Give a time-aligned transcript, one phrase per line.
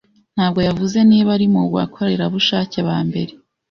[0.35, 3.31] ntabwo yavuze niba ari mu bakorerabushake ba mbere